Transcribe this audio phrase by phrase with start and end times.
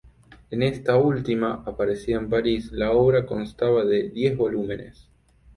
[0.49, 5.07] En esta última, aparecida en París, la obra constaba ya de diez volúmenes.